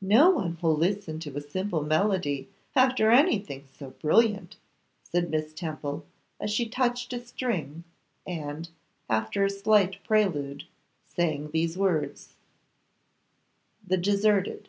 [0.00, 4.56] 'No one will listen to a simple melody after anything so brilliant,'
[5.04, 6.04] said Miss Temple,
[6.40, 7.84] as she touched a string,
[8.26, 8.68] and,
[9.08, 10.64] after a slight prelude,
[11.04, 12.32] sang these words:
[13.86, 14.68] THE DESERTED.